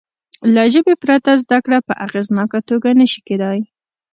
[0.53, 3.59] له ژبې پرته زده کړه په اغېزناکه توګه نه شي کېدای.